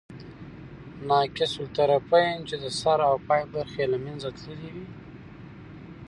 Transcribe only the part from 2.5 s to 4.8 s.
د سر او پای برخي ئې له منځه تللي